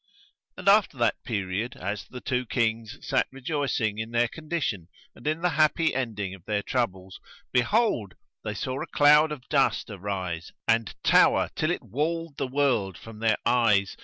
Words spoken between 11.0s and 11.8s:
tower till